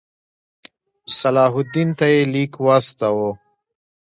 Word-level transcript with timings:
صلاح 1.19 1.53
الدین 1.61 1.89
ته 1.97 2.05
یې 2.13 2.19
لیک 2.33 2.53
واستاوه. 2.65 3.31